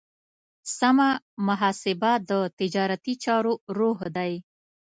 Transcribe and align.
سمه 0.77 1.09
محاسبه 1.47 2.11
د 2.29 2.31
تجارتي 2.59 3.13
چارو 3.23 3.53
روح 3.77 3.99
دی. 4.15 4.33